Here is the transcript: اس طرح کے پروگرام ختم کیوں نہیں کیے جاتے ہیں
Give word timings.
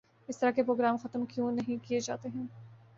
اس 0.29 0.39
طرح 0.39 0.51
کے 0.51 0.63
پروگرام 0.63 0.97
ختم 0.97 1.25
کیوں 1.25 1.51
نہیں 1.51 1.85
کیے 1.87 1.99
جاتے 1.99 2.29
ہیں 2.29 2.45